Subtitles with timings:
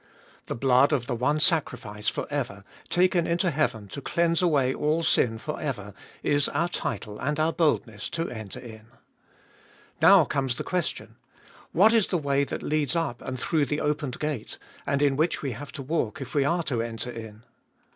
[0.47, 5.03] The blood of the one sacrifice for ever, taken into heaven to cleanse away all
[5.03, 5.93] sin for ever,
[6.23, 8.87] is our title and our boldness to enter in.
[10.01, 11.17] Now comes the question,
[11.71, 15.43] What is the way that leads up and through the opened gate, and in which
[15.43, 17.43] we have to walk if we are to enter in.